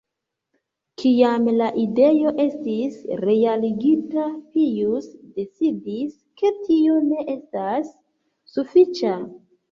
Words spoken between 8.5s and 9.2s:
sufiĉa.